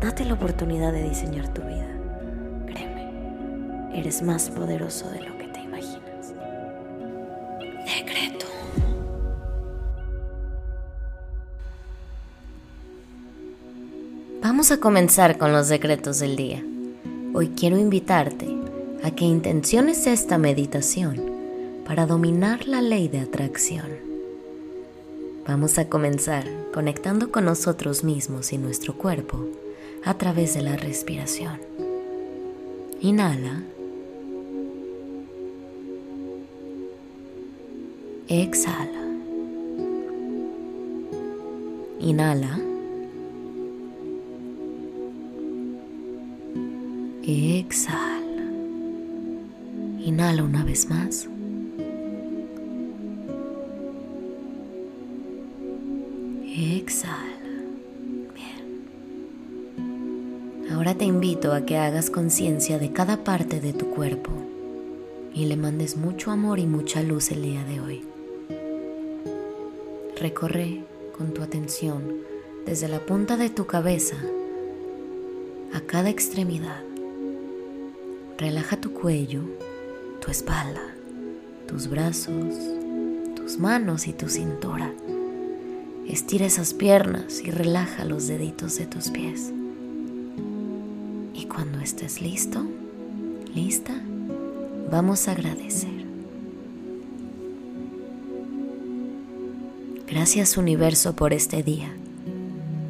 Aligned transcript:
Date 0.00 0.24
la 0.24 0.34
oportunidad 0.34 0.92
de 0.92 1.08
diseñar 1.08 1.52
tu 1.52 1.60
vida. 1.62 1.88
Créeme, 2.66 3.98
eres 3.98 4.22
más 4.22 4.48
poderoso 4.48 5.10
de 5.10 5.22
lo 5.22 5.36
que 5.36 5.48
te 5.48 5.60
imaginas. 5.60 6.34
Decreto. 7.84 8.46
Vamos 14.40 14.70
a 14.70 14.78
comenzar 14.78 15.36
con 15.36 15.50
los 15.50 15.68
decretos 15.68 16.20
del 16.20 16.36
día. 16.36 16.62
Hoy 17.34 17.48
quiero 17.48 17.76
invitarte 17.76 18.56
a 19.02 19.10
que 19.10 19.24
intenciones 19.24 20.06
esta 20.06 20.38
meditación 20.38 21.20
para 21.84 22.06
dominar 22.06 22.68
la 22.68 22.82
ley 22.82 23.08
de 23.08 23.18
atracción. 23.18 23.88
Vamos 25.44 25.76
a 25.76 25.88
comenzar 25.88 26.44
conectando 26.72 27.32
con 27.32 27.46
nosotros 27.46 28.04
mismos 28.04 28.52
y 28.52 28.58
nuestro 28.58 28.96
cuerpo 28.96 29.48
a 30.08 30.14
través 30.16 30.54
de 30.54 30.62
la 30.62 30.74
respiración. 30.74 31.60
Inhala. 33.02 33.62
Exhala. 38.26 39.04
Inhala. 42.00 42.58
Exhala. 47.22 48.46
Inhala 50.00 50.42
una 50.42 50.64
vez 50.64 50.88
más. 50.88 51.28
Exhala. 56.46 57.27
Te 60.98 61.04
invito 61.04 61.52
a 61.52 61.64
que 61.64 61.76
hagas 61.76 62.10
conciencia 62.10 62.80
de 62.80 62.92
cada 62.92 63.22
parte 63.22 63.60
de 63.60 63.72
tu 63.72 63.90
cuerpo 63.90 64.32
y 65.32 65.44
le 65.46 65.56
mandes 65.56 65.96
mucho 65.96 66.32
amor 66.32 66.58
y 66.58 66.66
mucha 66.66 67.02
luz 67.02 67.30
el 67.30 67.42
día 67.42 67.62
de 67.64 67.80
hoy. 67.80 68.04
Recorre 70.20 70.82
con 71.16 71.32
tu 71.32 71.42
atención 71.42 72.02
desde 72.66 72.88
la 72.88 72.98
punta 73.06 73.36
de 73.36 73.48
tu 73.48 73.66
cabeza 73.66 74.16
a 75.72 75.80
cada 75.82 76.10
extremidad. 76.10 76.82
Relaja 78.36 78.80
tu 78.80 78.92
cuello 78.92 79.42
tu 80.20 80.32
espalda, 80.32 80.82
tus 81.68 81.88
brazos, 81.88 82.56
tus 83.36 83.58
manos 83.58 84.08
y 84.08 84.12
tu 84.12 84.28
cintura. 84.28 84.92
Estira 86.08 86.46
esas 86.46 86.74
piernas 86.74 87.40
y 87.44 87.50
relaja 87.50 88.04
los 88.04 88.26
deditos 88.26 88.76
de 88.78 88.86
tus 88.86 89.10
pies. 89.10 89.52
Y 91.38 91.44
cuando 91.44 91.78
estés 91.78 92.20
listo, 92.20 92.60
lista, 93.54 93.94
vamos 94.90 95.28
a 95.28 95.32
agradecer. 95.32 96.04
Gracias 100.08 100.56
universo 100.56 101.14
por 101.14 101.32
este 101.32 101.62
día 101.62 101.94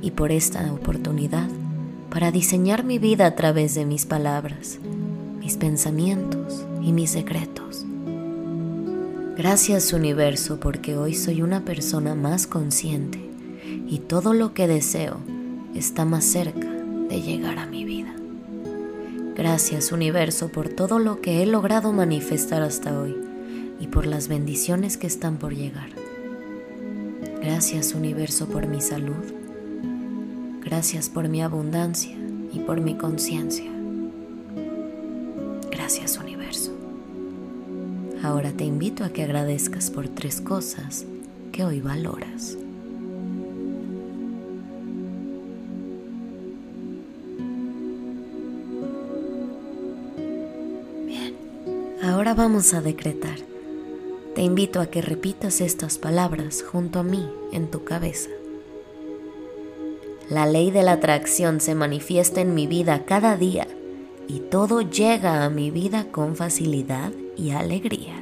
y 0.00 0.12
por 0.12 0.30
esta 0.30 0.72
oportunidad 0.72 1.48
para 2.08 2.30
diseñar 2.30 2.84
mi 2.84 3.00
vida 3.00 3.26
a 3.26 3.34
través 3.34 3.74
de 3.74 3.84
mis 3.84 4.06
palabras, 4.06 4.78
mis 5.40 5.56
pensamientos 5.56 6.64
y 6.80 6.92
mis 6.92 7.10
secretos. 7.10 7.84
Gracias 9.36 9.92
universo 9.92 10.60
porque 10.60 10.96
hoy 10.96 11.14
soy 11.14 11.42
una 11.42 11.64
persona 11.64 12.14
más 12.14 12.46
consciente 12.46 13.28
y 13.88 13.98
todo 13.98 14.34
lo 14.34 14.54
que 14.54 14.68
deseo 14.68 15.16
está 15.74 16.04
más 16.04 16.24
cerca 16.24 16.70
de 16.70 17.20
llegar 17.20 17.58
a 17.58 17.66
mi 17.66 17.84
vida. 17.84 18.14
Gracias 19.36 19.92
universo 19.92 20.48
por 20.48 20.70
todo 20.70 20.98
lo 20.98 21.20
que 21.20 21.42
he 21.42 21.46
logrado 21.46 21.92
manifestar 21.92 22.62
hasta 22.62 22.98
hoy 22.98 23.14
y 23.78 23.86
por 23.86 24.06
las 24.06 24.28
bendiciones 24.28 24.96
que 24.96 25.06
están 25.06 25.36
por 25.36 25.54
llegar. 25.54 25.90
Gracias 27.42 27.92
universo 27.92 28.48
por 28.48 28.66
mi 28.66 28.80
salud. 28.80 29.22
Gracias 30.64 31.10
por 31.10 31.28
mi 31.28 31.42
abundancia 31.42 32.16
y 32.50 32.60
por 32.60 32.80
mi 32.80 32.96
conciencia. 32.96 33.70
Gracias 35.70 36.16
universo. 36.16 36.72
Ahora 38.22 38.52
te 38.52 38.64
invito 38.64 39.04
a 39.04 39.10
que 39.10 39.22
agradezcas 39.22 39.90
por 39.90 40.08
tres 40.08 40.40
cosas 40.40 41.04
que 41.52 41.62
hoy 41.62 41.82
valoras. 41.82 42.56
Ahora 52.26 52.42
vamos 52.42 52.74
a 52.74 52.80
decretar. 52.80 53.38
Te 54.34 54.42
invito 54.42 54.80
a 54.80 54.86
que 54.86 55.00
repitas 55.00 55.60
estas 55.60 55.96
palabras 55.96 56.60
junto 56.60 56.98
a 56.98 57.02
mí 57.04 57.24
en 57.52 57.70
tu 57.70 57.84
cabeza. 57.84 58.30
La 60.28 60.44
ley 60.44 60.72
de 60.72 60.82
la 60.82 60.92
atracción 60.92 61.60
se 61.60 61.76
manifiesta 61.76 62.40
en 62.40 62.52
mi 62.52 62.66
vida 62.66 63.04
cada 63.04 63.36
día 63.36 63.68
y 64.26 64.40
todo 64.40 64.80
llega 64.80 65.44
a 65.44 65.50
mi 65.50 65.70
vida 65.70 66.06
con 66.10 66.34
facilidad 66.34 67.12
y 67.36 67.50
alegría. 67.50 68.20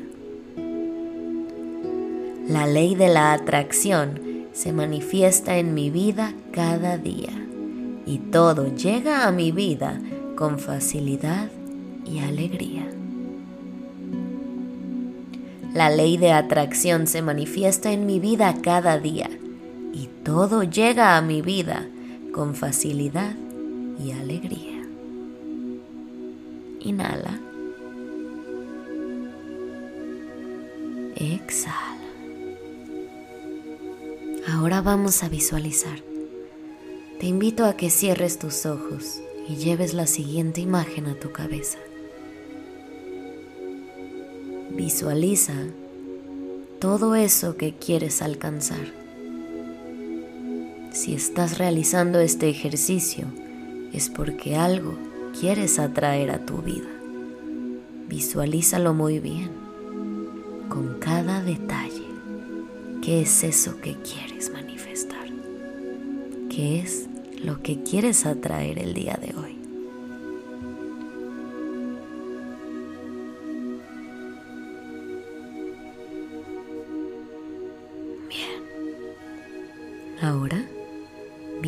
La 2.46 2.66
ley 2.66 2.96
de 2.96 3.08
la 3.08 3.32
atracción 3.32 4.48
se 4.52 4.74
manifiesta 4.74 5.56
en 5.56 5.72
mi 5.72 5.88
vida 5.88 6.34
cada 6.52 6.98
día 6.98 7.32
y 8.04 8.18
todo 8.18 8.68
llega 8.76 9.26
a 9.26 9.32
mi 9.32 9.50
vida 9.50 9.98
con 10.36 10.58
facilidad 10.58 11.48
y 12.04 12.18
alegría. 12.18 12.86
La 15.74 15.90
ley 15.90 16.16
de 16.18 16.30
atracción 16.30 17.08
se 17.08 17.20
manifiesta 17.20 17.90
en 17.90 18.06
mi 18.06 18.20
vida 18.20 18.54
cada 18.62 18.96
día 18.96 19.28
y 19.92 20.08
todo 20.22 20.62
llega 20.62 21.16
a 21.16 21.20
mi 21.20 21.42
vida 21.42 21.88
con 22.32 22.54
facilidad 22.54 23.34
y 23.98 24.12
alegría. 24.12 24.86
Inhala. 26.78 27.40
Exhala. 31.16 31.74
Ahora 34.52 34.80
vamos 34.80 35.24
a 35.24 35.28
visualizar. 35.28 35.98
Te 37.18 37.26
invito 37.26 37.64
a 37.64 37.76
que 37.76 37.90
cierres 37.90 38.38
tus 38.38 38.64
ojos 38.64 39.20
y 39.48 39.56
lleves 39.56 39.92
la 39.92 40.06
siguiente 40.06 40.60
imagen 40.60 41.06
a 41.08 41.18
tu 41.18 41.32
cabeza. 41.32 41.78
Visualiza 44.76 45.54
todo 46.80 47.14
eso 47.14 47.56
que 47.56 47.74
quieres 47.74 48.22
alcanzar. 48.22 48.92
Si 50.90 51.14
estás 51.14 51.58
realizando 51.58 52.18
este 52.18 52.48
ejercicio 52.48 53.26
es 53.92 54.10
porque 54.10 54.56
algo 54.56 54.96
quieres 55.38 55.78
atraer 55.78 56.32
a 56.32 56.44
tu 56.44 56.58
vida. 56.58 56.88
Visualízalo 58.08 58.94
muy 58.94 59.20
bien, 59.20 59.50
con 60.68 60.98
cada 60.98 61.40
detalle. 61.40 62.06
¿Qué 63.00 63.22
es 63.22 63.44
eso 63.44 63.80
que 63.80 63.96
quieres 64.02 64.52
manifestar? 64.52 65.28
¿Qué 66.50 66.80
es 66.80 67.08
lo 67.42 67.62
que 67.62 67.82
quieres 67.82 68.26
atraer 68.26 68.78
el 68.78 68.94
día 68.94 69.18
de 69.20 69.36
hoy? 69.36 69.43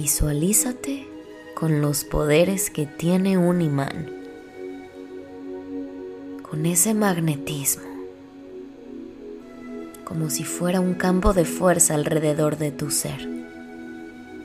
Visualízate 0.07 1.05
con 1.57 1.81
los 1.81 2.05
poderes 2.05 2.71
que 2.71 2.87
tiene 2.87 3.39
un 3.39 3.61
imán, 3.61 4.09
con 6.49 6.65
ese 6.65 6.95
magnetismo, 6.95 7.83
como 10.05 10.31
si 10.31 10.45
fuera 10.45 10.79
un 10.79 10.95
campo 10.95 11.33
de 11.33 11.45
fuerza 11.45 11.97
alrededor 11.97 12.57
de 12.57 12.71
tu 12.71 12.93
ser. 12.93 13.29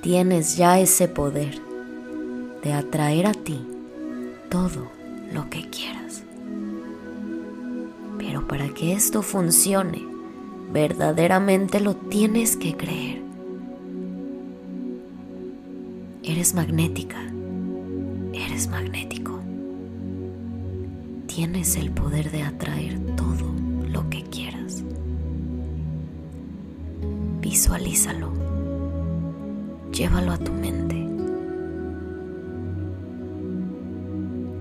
Tienes 0.02 0.58
ya 0.58 0.80
ese 0.80 1.08
poder 1.08 1.62
de 2.64 2.74
atraer 2.74 3.28
a 3.28 3.34
ti 3.34 3.64
todo 4.50 4.90
lo 5.32 5.48
que 5.52 5.70
quieras. 5.70 6.24
Pero 8.18 8.48
para 8.48 8.70
que 8.70 8.94
esto 8.94 9.22
funcione, 9.22 10.02
verdaderamente 10.74 11.80
lo 11.82 11.96
tienes 11.96 12.58
que 12.58 12.76
creer. 12.76 13.31
Eres 16.24 16.54
magnética, 16.54 17.18
eres 18.32 18.68
magnético. 18.68 19.40
Tienes 21.26 21.76
el 21.78 21.90
poder 21.90 22.30
de 22.30 22.44
atraer 22.44 23.00
todo 23.16 23.52
lo 23.92 24.08
que 24.08 24.22
quieras. 24.22 24.84
Visualízalo. 27.42 28.32
Llévalo 29.92 30.34
a 30.34 30.38
tu 30.38 30.52
mente. 30.52 31.08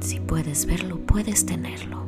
Si 0.00 0.18
puedes 0.18 0.64
verlo, 0.64 0.98
puedes 1.00 1.44
tenerlo. 1.44 2.06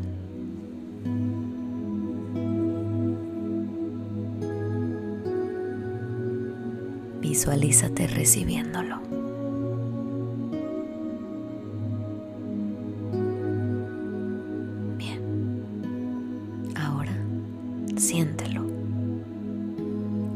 Visualízate 7.20 8.06
recibiéndolo. 8.06 9.12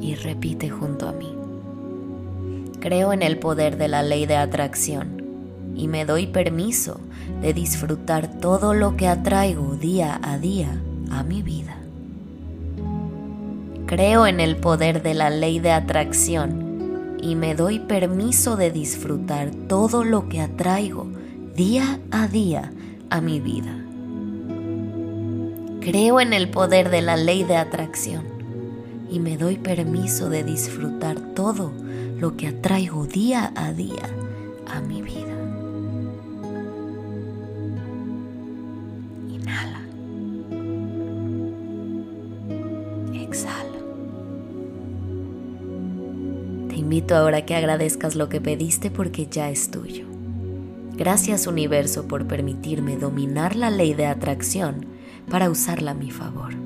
Y 0.06 0.14
repite 0.14 0.70
junto 0.70 1.08
a 1.08 1.12
mí. 1.12 1.35
Creo 2.79 3.12
en 3.12 3.23
el 3.23 3.38
poder 3.38 3.76
de 3.76 3.88
la 3.88 4.05
ley 4.05 4.25
de 4.25 4.37
atracción 4.37 5.20
y 5.75 5.88
me 5.88 6.05
doy 6.05 6.29
permiso 6.29 7.00
de 7.43 7.53
disfrutar 7.53 8.38
todo 8.38 8.73
lo 8.73 8.97
que 8.97 9.08
atraigo 9.08 9.75
día 9.75 10.20
a 10.23 10.38
día 10.38 10.81
a 11.11 11.25
mi 11.25 11.43
vida. 11.43 11.76
Creo 13.87 14.29
en 14.29 14.38
el 14.38 14.56
poder 14.56 15.03
de 15.03 15.14
la 15.14 15.29
ley 15.29 15.58
de 15.58 15.73
atracción 15.73 17.19
y 17.20 17.35
me 17.35 17.56
doy 17.56 17.81
permiso 17.81 18.56
de 18.56 18.70
disfrutar 18.70 19.50
todo 19.67 20.05
lo 20.05 20.29
que 20.29 20.41
atraigo 20.41 21.09
día 21.56 21.99
a 22.12 22.29
día 22.29 22.73
a 23.11 23.20
mi 23.20 23.41
vida. 23.41 23.76
Creo 25.81 26.20
en 26.20 26.32
el 26.32 26.49
poder 26.49 26.91
de 26.91 27.02
la 27.02 27.17
ley 27.17 27.43
de 27.43 27.56
atracción 27.56 28.36
y 29.11 29.20
me 29.20 29.37
doy 29.37 29.56
permiso 29.56 30.29
de 30.29 30.43
disfrutar 30.43 31.19
todo 31.35 31.73
lo 32.19 32.37
que 32.37 32.49
atraigo 32.49 33.06
día 33.06 33.53
a 33.55 33.73
día 33.73 34.03
a 34.67 34.81
mi 34.81 35.03
vida. 35.03 35.35
Inhala. 39.29 39.81
Exhala. 43.14 43.79
Te 46.69 46.76
invito 46.76 47.14
ahora 47.14 47.38
a 47.38 47.43
que 47.47 47.55
agradezcas 47.55 48.17
lo 48.17 48.29
que 48.29 48.41
pediste 48.41 48.91
porque 48.91 49.26
ya 49.26 49.50
es 49.50 49.70
tuyo. 49.70 50.06
Gracias 50.97 51.47
universo 51.47 52.09
por 52.09 52.26
permitirme 52.26 52.97
dominar 52.97 53.55
la 53.55 53.70
ley 53.70 53.93
de 53.93 54.06
atracción 54.06 54.87
para 55.29 55.50
usarla 55.50 55.91
a 55.91 55.94
mi 55.94 56.11
favor. 56.11 56.65